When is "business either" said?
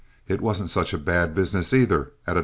1.35-2.13